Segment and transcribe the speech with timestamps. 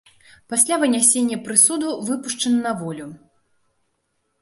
[0.53, 3.11] Пасля вынясення прысуду, выпушчаны на волю.